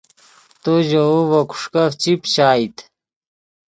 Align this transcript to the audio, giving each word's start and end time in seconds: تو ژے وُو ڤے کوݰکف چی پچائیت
تو 0.63 0.73
ژے 0.87 1.01
وُو 1.09 1.19
ڤے 1.29 1.39
کوݰکف 1.49 1.91
چی 2.01 2.11
پچائیت 2.21 2.77